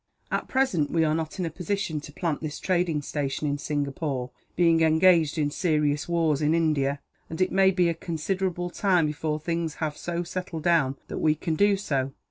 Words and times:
At 0.31 0.47
present, 0.47 0.89
we 0.89 1.03
are 1.05 1.13
not 1.13 1.37
in 1.37 1.45
a 1.45 1.51
position 1.51 2.01
to 2.01 2.11
plant 2.11 2.41
this 2.41 2.59
trading 2.59 3.03
station 3.03 3.47
in 3.47 3.59
Singapore, 3.59 4.31
being 4.55 4.81
engaged 4.81 5.37
in 5.37 5.51
serious 5.51 6.09
wars 6.09 6.41
in 6.41 6.55
India; 6.55 6.99
and 7.29 7.39
it 7.39 7.51
may 7.51 7.69
be 7.69 7.87
a 7.87 7.93
considerable 7.93 8.71
time 8.71 9.05
before 9.05 9.39
things 9.39 9.75
have 9.75 9.95
so 9.95 10.23
settled 10.23 10.63
down 10.63 10.95
that 11.07 11.19
we 11.19 11.35
can 11.35 11.53
do 11.55 11.77
so. 11.77 12.13